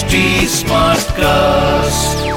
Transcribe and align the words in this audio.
HD 0.00 0.18
cast 1.12 2.28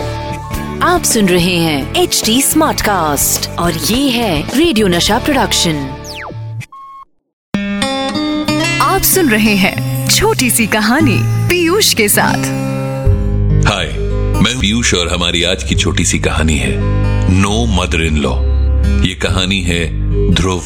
आप 0.83 1.03
सुन 1.03 1.29
रहे 1.29 1.55
हैं 1.57 1.95
एच 1.95 2.21
डी 2.25 2.41
स्मार्ट 2.41 2.81
कास्ट 2.81 3.49
और 3.49 3.73
ये 3.73 4.09
है 4.09 4.57
रेडियो 4.57 4.87
नशा 4.87 5.19
प्रोडक्शन 5.19 5.75
आप 8.81 9.01
सुन 9.01 9.29
रहे 9.29 9.55
हैं 9.55 10.07
छोटी 10.09 10.49
सी 10.51 10.67
कहानी 10.67 11.17
पीयूष 11.21 11.93
के 11.93 12.09
साथ। 12.09 12.37
हाय 13.71 13.87
मैं 14.43 14.59
पीयूष 14.59 14.93
और 14.93 15.13
हमारी 15.13 15.43
आज 15.43 15.63
की 15.63 15.75
छोटी 15.75 16.05
सी 16.05 16.19
कहानी 16.19 16.57
है 16.57 16.77
नो 17.31 17.65
मदर 17.65 18.03
इन 18.03 18.17
लॉ 18.17 18.35
ये 19.07 19.15
कहानी 19.15 19.61
है 19.61 19.85
ध्रुव 20.31 20.63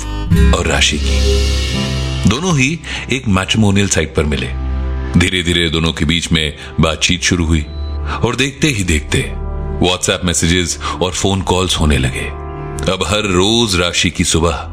और 0.58 0.68
राशि 0.68 1.00
की। 1.04 2.30
दोनों 2.30 2.58
ही 2.60 2.80
एक 3.14 3.28
मैट्रिमोनियल 3.28 3.88
साइट 3.88 4.16
पर 4.16 4.24
मिले। 4.24 4.67
धीरे 5.18 5.44
धीरे 5.44 5.70
दोनों 5.70 5.94
के 5.94 6.06
बीच 6.06 6.32
में 6.32 6.58
बातचीत 6.80 7.22
शुरू 7.22 7.46
हुई 7.46 7.62
और 8.26 8.36
देखते 8.36 8.68
ही 8.68 8.84
देखते 8.84 9.20
व्हाट्सएप 9.82 10.22
मैसेजेस 10.26 10.80
और 11.02 11.12
फ़ोन 11.12 11.42
कॉल्स 11.42 11.80
होने 11.80 11.98
लगे। 11.98 12.26
अब 12.92 13.04
हर 13.08 13.22
रोज 13.22 13.76
राशि 13.76 14.10
की 14.10 14.24
सुबह 14.24 14.66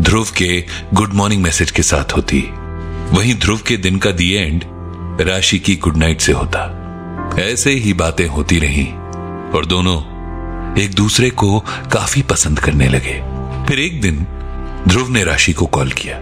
ध्रुव 0.00 0.26
के 0.36 0.64
गुड 0.94 1.14
मॉर्निंग 1.14 1.42
मैसेज 1.42 1.70
के 1.70 1.82
साथ 1.82 2.16
होती। 2.16 2.40
वहीं 3.12 3.34
ध्रुव 3.34 3.60
के 3.66 3.76
दिन 3.76 3.98
का 3.98 4.10
दी 4.10 4.32
एंड 4.32 4.64
राशि 5.20 5.58
की 5.58 5.76
गुड 5.76 5.96
नाइट 5.96 6.20
से 6.20 6.32
होता। 6.32 6.74
ऐसे 7.40 7.70
ही 7.70 7.92
बातें 7.92 8.26
होती 8.26 8.58
रहीं 8.58 8.86
और 9.50 9.66
दोनों 9.66 9.98
एक 10.80 10.94
दूसरे 10.94 11.30
को 11.30 11.60
काफ़ी 11.92 12.22
पसंद 12.22 12.60
करने 12.60 12.88
लगे। 12.88 13.20
फिर 13.66 13.78
एक 13.78 14.00
दिन 14.00 14.26
ध्रुव 14.88 15.08
ने 15.08 15.24
राशि 15.24 15.52
को 15.52 15.66
कॉल 15.66 15.90
किया। 15.90 16.16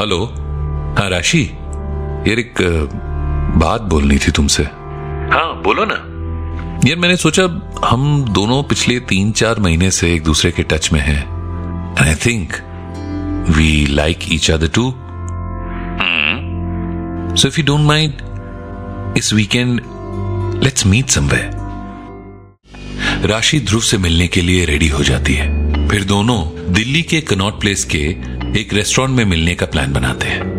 हेलो 0.00 0.24
हाँ 0.98 1.08
राशि? 1.10 1.57
यार 2.26 2.38
एक 2.38 2.54
बात 3.56 3.82
बोलनी 3.82 4.18
थी 4.18 4.30
तुमसे। 4.32 4.62
हाँ 4.62 5.62
बोलो 5.62 5.84
ना। 5.84 5.94
यार 6.88 6.96
मैंने 6.96 7.16
सोचा 7.16 7.42
हम 7.84 8.24
दोनों 8.30 8.62
पिछले 8.62 8.98
तीन 9.00 9.32
चार 9.32 9.58
महीने 9.58 9.90
से 9.90 10.12
एक 10.14 10.22
दूसरे 10.24 10.50
के 10.50 10.62
टच 10.62 10.92
में 10.92 11.00
हैं। 11.00 11.20
I 12.00 12.14
think 12.26 12.52
we 13.56 13.86
like 13.86 14.18
each 14.32 14.50
other 14.50 14.68
too 14.68 14.90
so 17.36 17.48
if 17.48 17.60
you 17.60 17.64
don't 17.66 17.80
mind 17.80 18.12
this 19.18 19.32
weekend 19.34 19.80
let's 20.64 20.86
meet 20.86 21.08
somewhere 21.08 21.56
Rashi 23.24 23.60
Dhruv 23.60 23.80
से 23.80 23.98
मिलने 23.98 24.26
के 24.28 24.40
लिए 24.40 24.64
रेडी 24.64 24.88
हो 24.88 25.02
जाती 25.02 25.34
है। 25.34 25.88
फिर 25.88 26.04
दोनों 26.04 26.72
दिल्ली 26.72 27.02
के 27.02 27.20
कनॉट 27.20 27.60
प्लेस 27.60 27.84
के 27.84 27.98
एक 28.60 28.74
रेस्टोरेंट 28.74 29.16
में 29.16 29.24
मिलने 29.24 29.54
का 29.54 29.66
प्लान 29.66 29.92
बनाते 29.92 30.26
हैं। 30.26 30.57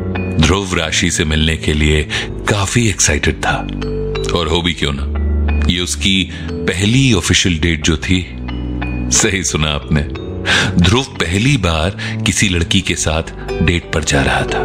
ध्रुव 0.50 0.76
राशि 0.76 1.12
से 1.12 1.26
मिलने 1.26 1.58
के 1.58 1.74
लिए 1.74 2.10
काफ़ी 2.28 2.90
एक्साइटेड 2.90 3.36
था। 3.36 3.56
और 4.38 4.48
हो 4.48 4.62
भी 4.62 4.74
क्यों 4.74 4.92
ना? 4.96 5.04
ये 5.70 5.80
उसकी 5.80 6.32
पहली 6.52 7.14
ऑफिशियल 7.14 7.60
डेट 7.60 7.84
जो 7.84 7.98
थी। 7.98 8.38
सही 9.12 9.44
सुना 9.44 9.68
आपने। 9.68 10.02
ध्रुव 10.82 11.04
पहली 11.04 11.58
बार 11.58 11.90
किसी 12.26 12.50
लड़की 12.50 12.82
के 12.82 12.96
साथ 12.96 13.24
डेट 13.64 13.92
पर 13.94 14.04
जा 14.04 14.22
रहा 14.22 14.42
था। 14.42 14.64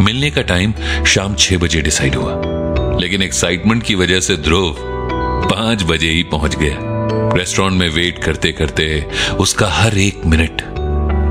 मिलने 0.00 0.30
का 0.30 0.42
टाइम 0.42 0.74
शाम 1.06 1.34
छह 1.34 1.58
बजे 1.58 1.80
डिसाइड 1.80 2.14
हुआ। 2.14 2.42
लेकिन 3.00 3.22
एक्साइटमेंट 3.22 3.82
की 3.82 3.94
वजह 3.94 4.20
से 4.20 4.36
ध्रुव 4.36 4.76
पाँच 5.50 5.82
बजे 5.82 6.10
ही 6.10 6.22
पहुँच 6.22 6.56
गया। 6.56 6.76
रेस्टोरेंट 7.36 7.80
में 7.80 7.90
वेट 7.90 8.24
करते 8.24 8.52
करते 8.52 9.06
उसका 9.38 9.68
हर 9.68 9.98
एक 9.98 10.20
मिनट 10.26 10.62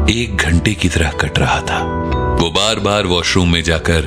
एक 0.09 0.35
घंटे 0.35 0.73
की 0.73 0.89
तरह 0.89 1.11
कट 1.11 1.39
रहा 1.39 1.61
था। 1.61 2.15
वो 2.39 2.49
बार 2.51 2.79
बार 2.79 3.05
वॉशरूम 3.05 3.51
में 3.51 3.63
जाकर 3.63 4.01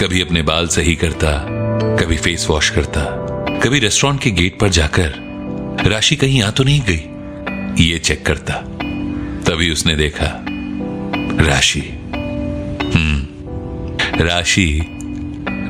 कभी 0.00 0.20
अपने 0.20 0.42
बाल 0.42 0.68
सही 0.68 0.94
करता, 0.94 1.30
कभी 1.96 2.16
फेस 2.16 2.46
वॉश 2.50 2.70
करता, 2.70 3.00
कभी 3.58 3.78
रेस्टोरेंट 3.78 4.20
के 4.22 4.30
गेट 4.30 4.58
पर 4.60 4.68
जाकर 4.68 5.14
राशि 5.90 6.16
कहीं 6.16 6.42
आ 6.42 6.50
तो 6.50 6.64
नहीं 6.64 6.80
गई, 6.80 7.84
ये 7.84 7.98
चेक 7.98 8.26
करता। 8.26 8.54
तभी 9.46 9.70
उसने 9.70 9.96
देखा, 9.96 10.44
राशि 11.46 11.80
हम्म 12.94 13.26
राशि 14.24 14.80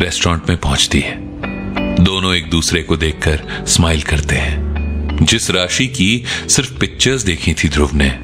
रेस्टोरेंट 0.01 0.49
में 0.49 0.59
पहुँचती 0.59 1.01
है। 1.01 1.17
दोनों 2.05 2.35
एक 2.35 2.51
दूसरे 2.51 2.83
को 2.83 2.97
देखकर 2.97 3.65
स्माइल 3.67 4.03
करते 4.03 4.37
हैं। 4.37 4.65
जिस 5.23 5.51
राशि 5.51 5.87
की 5.87 6.25
सिर्फ़ 6.49 6.79
पिक्चर्स 6.79 7.23
देखी 7.23 7.55
थी 7.55 7.69
ध्रुव 7.69 7.91
ने 7.95 8.19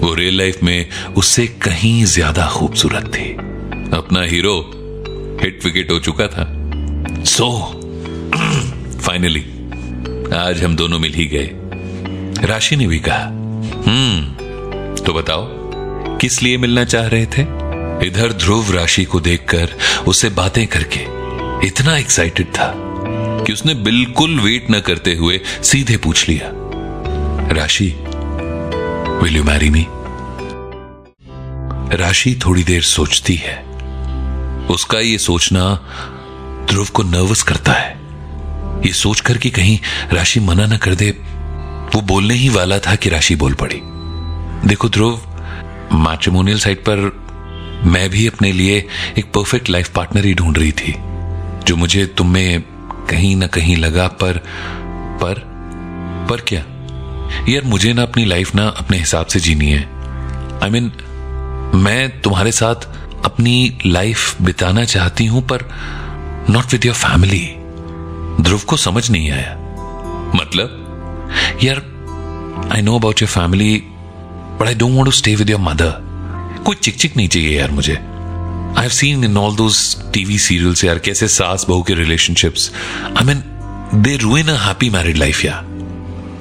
वो 0.00 0.14
रियल 0.14 0.36
लाइफ 0.38 0.62
में 0.62 0.88
उससे 1.16 1.46
कहीं 1.62 2.04
ज़्यादा 2.06 2.46
खूबसूरत 2.48 3.06
थी। 3.14 3.30
अपना 3.96 4.22
हीरो 4.22 4.56
हिट 5.42 5.64
विकेट 5.64 5.90
हो 5.90 5.98
चुका 5.98 6.26
था। 6.26 6.44
सो 7.26 7.50
फाइनली 9.00 9.44
आज 10.36 10.62
हम 10.64 10.76
दोनों 10.76 10.98
मिल 10.98 11.14
ही 11.14 11.26
गए। 11.26 11.50
राशि 12.46 12.76
ने 12.76 12.86
भी 12.86 12.98
कहा 12.98 13.24
हम्म 13.86 15.04
तो 15.04 15.12
बताओ, 15.14 15.46
किस 16.18 16.42
लिए 16.42 16.56
मिलना 16.58 16.84
चाह 16.84 17.06
रहे 17.06 17.26
थे? 17.26 17.42
इधर 18.06 18.32
ध्रुव 18.34 18.70
राशि 18.72 19.04
को 19.04 19.20
देखकर 19.20 19.76
उसे 20.08 20.28
बातें 20.32 20.66
करके 20.66 21.00
इतना 21.66 21.96
एक्साइटेड 21.98 22.46
था 22.48 22.72
कि 23.44 23.52
उसने 23.52 23.74
बिल्कुल 23.84 24.38
वेट 24.40 24.70
न 24.70 24.80
करते 24.80 25.14
हुए 25.14 25.40
सीधे 25.62 25.96
पूछ 25.96 26.28
लिया, 26.28 26.50
राशि 27.54 27.94
विल 29.22 29.36
यू 29.36 29.42
मैरी 29.44 29.70
मी 29.70 29.86
राशि 31.96 32.40
थोड़ी 32.46 32.62
देर 32.64 32.82
सोचती 32.82 33.34
है। 33.36 33.56
उसका 34.66 34.98
ये 34.98 35.18
सोचना 35.18 35.74
ध्रुव 36.70 36.88
को 36.94 37.02
नर्वस 37.02 37.42
करता 37.42 37.72
है। 37.72 37.98
ये 38.86 38.92
सोचकर 38.92 39.38
कि 39.38 39.50
कहीं 39.50 39.78
राशि 40.12 40.40
मना 40.40 40.66
न 40.66 40.76
कर 40.76 40.94
दे, 40.94 41.10
वो 41.94 42.00
बोलने 42.00 42.34
ही 42.34 42.48
वाला 42.48 42.78
था 42.78 42.94
कि 42.94 43.08
राशि 43.08 43.36
बोल 43.36 43.54
पड़ी। 43.54 43.80
देखो 44.68 44.88
ध्रुव 44.88 45.20
मैट्रिमोनियल 45.92 46.58
साइट 46.58 46.80
पर 46.88 46.98
मैं 47.84 48.08
भी 48.10 48.26
अपने 48.26 48.52
लिए 48.52 48.86
एक 49.18 49.32
परफेक्ट 49.32 49.70
लाइफ 49.70 49.88
पार्टनर 49.88 50.24
ही 50.24 50.34
ढूंढ 50.34 50.58
रही 50.58 50.72
थी, 50.72 50.94
जो 51.66 51.76
मुझे 51.76 52.06
तुम 52.06 52.32
में 52.32 52.62
कहीं 53.10 53.36
ना 53.36 53.46
कहीं 53.46 53.76
लगा 53.76 54.08
पर 54.08 54.42
पर 55.22 55.42
पर 56.30 56.40
क्या? 56.40 56.64
यार 57.48 57.64
मुझे 57.64 57.92
ना 57.92 58.02
अपनी 58.02 58.24
लाइफ 58.24 58.54
ना 58.54 58.66
अपने 58.68 58.98
हिसाब 58.98 59.26
से 59.26 59.40
जीनी 59.40 59.70
है। 59.70 59.82
आई 60.62 60.68
I 60.68 60.72
मीन 60.72 60.90
mean, 60.90 61.08
मैं 61.74 62.20
तुम्हारे 62.20 62.52
साथ 62.52 62.88
अपनी 63.24 63.78
लाइफ 63.86 64.42
बिताना 64.42 64.84
चाहती 64.84 65.26
हूँ 65.26 65.42
पर 65.42 65.68
not 66.50 66.72
with 66.72 66.84
your 66.84 66.94
family 66.94 67.46
Dhruv 68.40 68.60
को 68.60 68.76
समझ 68.76 69.10
नहीं 69.10 69.30
आया। 69.30 69.56
मतलब 70.34 71.58
यार 71.62 71.82
I 72.72 72.82
know 72.82 72.98
about 72.98 73.22
your 73.22 73.28
family 73.28 73.76
but 74.60 74.66
I 74.66 74.74
don't 74.74 74.94
want 74.94 75.04
to 75.04 75.10
stay 75.10 75.34
with 75.34 75.50
your 75.50 75.60
mother 75.60 75.92
कोई 76.66 76.76
चिक 76.76 76.96
चिक 76.96 77.16
नहीं 77.16 77.28
चाहिए 77.28 77.58
यार 77.58 77.70
मुझे। 77.70 77.94
I 77.94 78.80
have 78.80 78.90
seen 78.90 79.24
in 79.24 79.36
all 79.36 79.56
those 79.56 79.96
TV 80.12 80.38
serials 80.38 80.84
यार 80.84 80.98
कैसे 80.98 81.28
सास 81.28 81.66
बहू 81.68 81.82
के 81.82 81.94
relationships 81.94 82.70
I 83.18 83.24
mean 83.24 83.42
they 84.02 84.16
ruin 84.16 84.48
a 84.48 84.56
happy 84.66 84.90
married 84.90 85.16
life 85.16 85.44
यार। 85.44 85.64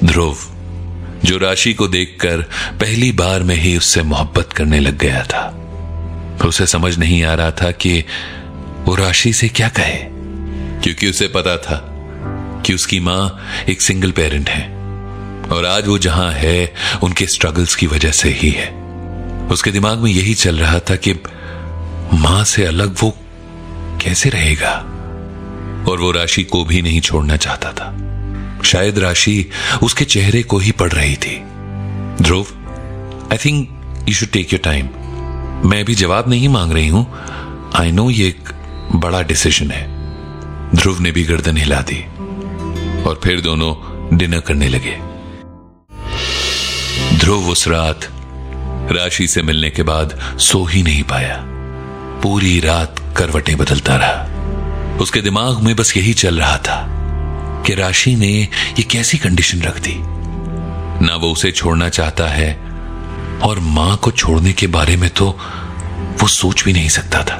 ध्रुव 0.04 0.38
जो 1.26 1.38
राशि 1.38 1.74
को 1.74 1.88
देखकर 1.88 2.38
पहली 2.72 3.12
बार 3.12 3.44
में 3.44 3.56
ही 3.56 3.78
उससे 3.78 4.04
मोहब्बत 4.04 4.54
करने 4.54 4.80
लग 4.80 4.98
गया 4.98 5.24
था। 5.24 5.56
उसे 6.46 6.68
समझ 6.68 6.98
नहीं 6.98 7.24
आ 7.24 7.34
रहा 7.34 7.52
था 7.52 7.72
कि 7.72 8.06
वो 8.84 8.96
राशि 8.96 9.34
से 9.34 9.50
क्या 9.50 9.70
कहे। 9.70 10.06
क्योंकि 10.84 11.10
उसे 11.10 11.28
पता 11.28 11.58
था 11.58 11.86
कि 12.66 12.74
उसकी 12.74 13.00
माँ 13.00 13.46
एक 13.70 13.82
सिंगल 13.82 14.12
पेरेंट 14.12 14.50
है 14.50 14.66
और 15.50 15.66
आज 15.66 15.88
वो 15.88 15.98
जहाँ 15.98 16.32
है, 16.32 16.74
उनके 17.04 17.28
स्ट्रगल्स 17.28 17.76
की 17.76 17.88
वजह 17.88 18.12
से 18.12 18.30
ही 18.30 18.50
है। 18.50 18.72
उसके 19.52 19.72
दिमाग 19.72 19.98
में 19.98 20.12
यही 20.12 20.34
चल 20.34 20.58
रहा 20.58 20.80
था 20.80 20.96
कि 20.96 21.14
माँ 22.14 22.44
से 22.44 22.66
अलग 22.66 22.96
वो 23.00 23.18
कैसे 24.02 24.30
रहेगा? 24.30 24.72
और 25.90 25.98
वो 26.02 26.12
राशि 26.12 26.44
को 26.44 26.66
भी 26.66 26.82
नहीं 26.82 27.02
छोड़ना 27.02 27.38
चाहता 27.38 27.74
था। 27.74 27.98
शायद 28.66 29.00
राशि 29.00 29.50
उसके 29.84 30.06
चेहरे 30.06 30.44
को 30.44 30.58
ही 30.58 30.72
पड़ 30.72 30.92
रही 30.92 31.16
थी। 31.16 31.38
Dhruv 32.22 32.48
I 33.32 33.38
think 33.38 34.06
you 34.10 34.16
should 34.16 34.30
take 34.30 34.54
your 34.54 34.62
time 34.64 34.90
मैं 35.70 35.86
भी 35.86 35.96
जवाब 35.96 36.30
नहीं 36.30 36.50
मांग 36.50 36.72
रही 36.72 36.88
हूँ। 36.88 37.06
आई 37.76 37.92
नो 37.92 38.10
ये 38.10 38.28
एक 38.28 38.50
बड़ा 38.96 39.22
डिसीज़न 39.22 39.72
है। 39.72 39.88
ध्रुव 40.76 41.00
ने 41.00 41.12
भी 41.12 41.24
गर्दन 41.24 41.58
हिला 41.58 41.82
दी 41.82 42.04
और 43.04 43.20
फिर 43.24 43.42
दोनों 43.42 43.74
डिनर 44.18 44.40
करने 44.40 44.70
लगे। 44.70 44.98
ध्रुव 47.18 47.50
उस 47.50 47.68
रात 47.68 48.08
राशि 48.92 49.28
से 49.28 49.42
मिलने 49.42 49.70
के 49.70 49.84
बाद 49.84 50.20
सो 50.40 50.66
ही 50.66 50.84
नहीं 50.84 51.04
पाया। 51.04 51.44
पूरी 52.24 52.60
रात 52.60 52.96
करवटें 53.18 53.58
बदलता 53.58 53.96
रहा। 53.96 54.98
उसके 55.02 55.22
दिमाग 55.22 55.60
में 55.60 55.76
बस 55.76 55.98
यही 55.98 56.14
चल 56.14 56.40
रहा 56.40 56.58
था। 56.58 56.99
कि 57.66 57.76
राशि 57.76 58.16
ने 58.16 58.34
ये 58.80 58.84
कैसी 58.84 59.18
कंडीशन 59.18 59.62
रख 59.62 59.80
दी? 59.80 59.96
ना 61.06 61.16
वो 61.16 61.32
उसे 61.32 61.52
छोड़ना 61.52 61.90
चाहता 61.90 62.28
है, 62.28 62.54
और 63.44 63.60
माँ 63.60 63.98
को 63.98 64.12
छोड़ने 64.12 64.54
के 64.54 64.68
बारे 64.68 64.98
में 64.98 65.10
तो 65.10 65.40
वो 66.22 66.28
सोच 66.28 66.64
भी 66.64 66.74
नहीं 66.74 66.90
सकता 66.90 67.24
था। 67.24 67.36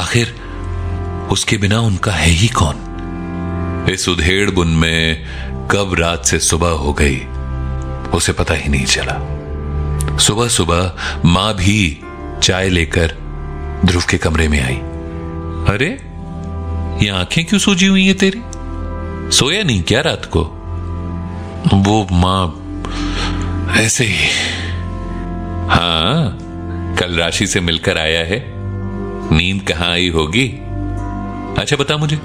आखिर 0.00 0.34
उसके 1.30 1.56
बिना 1.56 1.80
उनका 1.80 2.12
है 2.12 2.30
ही 2.30 2.48
कौन? 2.48 2.80
इस 3.90 4.08
उधेड़ 4.08 4.50
बुन 4.50 4.68
में 4.68 5.24
कब 5.70 5.94
रात 5.98 6.24
से 6.26 6.38
सुबह 6.38 6.68
हो 6.68 6.92
गई, 6.92 7.20
उसे 8.08 8.32
पता 8.32 8.54
ही 8.54 8.68
नहीं 8.68 8.84
चला। 8.84 10.18
सुबह 10.18 10.48
सुबह 10.48 10.92
माँ 11.24 11.54
भी 11.54 12.00
चाय 12.42 12.68
लेकर 12.68 13.14
ध्रुव 13.84 14.02
के 14.10 14.18
कमरे 14.18 14.48
में 14.48 14.60
आई। 14.62 14.76
अरे, 15.74 15.90
ये 17.04 17.10
आँखें 17.10 17.44
क्यों 17.44 17.60
सूजी 17.60 17.86
हुई 17.86 18.06
है 18.06 18.14
तेरी? 18.14 18.40
सोया 19.30 19.62
नहीं 19.62 19.82
क्या 19.82 20.00
रात 20.00 20.24
को? 20.24 20.40
वो 21.74 22.06
माँ 22.12 22.60
ऐसे 23.76 24.04
ही। 24.04 24.28
हाँ 25.68 26.38
कल 27.00 27.16
राशि 27.18 27.46
से 27.46 27.60
मिलकर 27.60 27.98
आया 27.98 28.20
है। 28.20 28.42
नींद 29.32 29.62
कहाँ 29.62 29.90
आई 29.90 30.08
होगी? 30.08 30.46
अच्छा 31.58 31.76
बता 31.76 31.96
मुझे, 31.96 32.16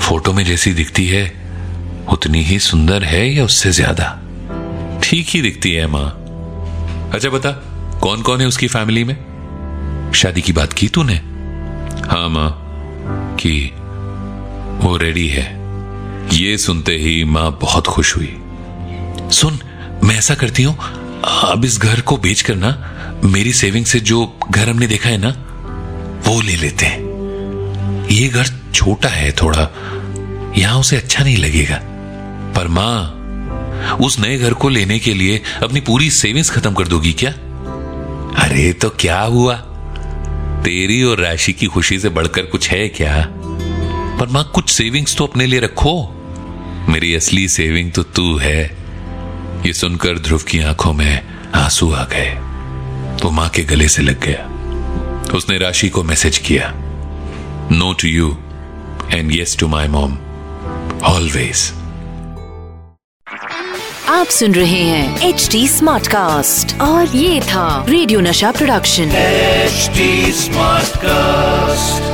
फ़ोटो 0.00 0.32
में 0.32 0.44
जैसी 0.44 0.72
दिखती 0.72 1.06
है, 1.06 1.24
उतनी 2.12 2.42
ही 2.42 2.58
सुंदर 2.58 3.04
है 3.04 3.28
या 3.28 3.44
उससे 3.44 3.72
ज़्यादा? 3.72 4.20
ठीक 5.02 5.26
ही 5.28 5.42
दिखती 5.42 5.72
है 5.72 5.86
माँ। 5.86 6.08
अच्छा 7.14 7.30
बता 7.30 7.50
कौन 8.00 8.22
कौन 8.22 8.40
है 8.40 8.46
उसकी 8.46 8.68
फैमिली 8.68 9.04
में? 9.04 9.16
शादी 10.14 10.42
की 10.42 10.52
बात 10.52 10.72
की 10.72 10.88
तूने? 10.88 11.20
हाँ 12.08 12.28
माँ, 12.28 12.50
कि 13.40 13.72
वो 14.80 14.96
रेडी 14.96 15.28
है। 15.28 15.59
ये 16.32 16.58
सुनते 16.58 16.92
ही 16.92 17.24
माँ 17.24 17.58
बहुत 17.60 17.86
खुश 17.86 18.16
हुई। 18.16 18.36
सुन, 19.32 19.58
मैं 20.04 20.18
ऐसा 20.18 20.34
करती 20.34 20.62
हूँ, 20.62 20.76
अब 21.24 21.64
इस 21.64 21.78
घर 21.78 22.00
को 22.00 22.16
बेचकर 22.16 22.54
ना, 22.54 22.70
मेरी 23.24 23.52
सेविंग 23.52 23.84
से 23.84 24.00
जो 24.00 24.38
घर 24.50 24.68
हमने 24.68 24.86
देखा 24.86 25.08
है 25.08 25.18
ना, 25.18 25.30
वो 26.26 26.40
ले 26.40 26.56
लेते 26.56 26.86
हैं। 26.86 28.08
ये 28.08 28.28
घर 28.28 28.46
छोटा 28.74 29.08
है 29.08 29.32
थोड़ा, 29.32 29.68
यहाँ 30.58 30.78
उसे 30.80 30.96
अच्छा 30.96 31.24
नहीं 31.24 31.36
लगेगा। 31.36 31.80
पर 32.56 32.68
माँ, 32.68 33.96
उस 34.02 34.18
नए 34.20 34.38
घर 34.38 34.54
को 34.54 34.68
लेने 34.68 34.98
के 34.98 35.14
लिए 35.14 35.42
अपनी 35.62 35.80
पूरी 35.80 36.10
सेविंग्स 36.10 36.50
खत्म 36.50 36.74
कर 36.74 36.88
दोगी 36.88 37.12
क्या? 37.12 37.30
अरे 38.44 38.72
तो 38.72 38.90
क्या 38.90 39.20
हुआ? 39.20 39.54
तेरी 40.64 41.02
और 41.02 41.18
राशि 41.18 41.52
की 41.52 41.66
खुशी 41.66 41.98
से 41.98 42.08
बढ़कर 42.08 42.42
कुछ 42.42 42.70
है 42.70 42.88
क्या? 42.88 43.26
पर 44.20 44.26
माँ, 44.28 44.50
कुछ 44.54 44.70
सेविंग्स 44.70 45.16
तो 45.16 45.26
अपने 45.26 45.46
लिए 45.46 45.60
रखो। 45.60 46.19
मेरी 46.90 47.14
असली 47.14 47.48
सेविंग 47.48 47.90
तो 47.92 48.02
तू 48.02 48.36
है। 48.36 48.62
ये 49.66 49.72
सुनकर 49.72 50.18
ध्रुव 50.18 50.42
की 50.48 50.60
आँखों 50.60 50.92
में 50.92 51.22
आँसू 51.54 51.90
आ 51.92 52.04
गए। 52.04 52.30
वो 53.22 53.30
माँ 53.30 53.48
के 53.48 53.62
गले 53.64 53.88
से 53.88 54.02
लग 54.02 54.20
गया। 54.20 54.46
उसने 55.34 55.58
राशि 55.58 55.88
को 55.88 56.02
मैसेज 56.02 56.38
किया। 56.38 56.72
No 57.72 57.92
to 57.92 58.08
you 58.08 58.36
and 59.12 59.32
yes 59.32 59.56
to 59.58 59.68
my 59.68 59.88
mom 59.88 60.18
always 61.04 61.72
आप 64.08 64.26
सुन 64.26 64.54
रहे 64.54 64.82
हैं 64.82 65.28
एच 65.28 65.48
डी 65.52 65.68
स्मार्ट 65.68 66.06
कास्ट 66.06 66.80
और 66.80 67.16
ये 67.16 67.40
था 67.40 67.86
रेडियो 67.88 68.20
नशा 68.20 68.50
प्रोडक्शन 68.52 69.10
एच 69.16 69.90
स्मार्ट 70.34 70.86
Smartcast. 70.86 72.09